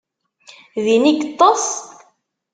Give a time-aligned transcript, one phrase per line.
[0.83, 1.67] Din i yeṭṭes?